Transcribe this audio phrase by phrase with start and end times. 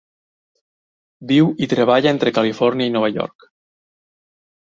[1.31, 3.49] Viu i treballa entre Califòrnia i Nova York.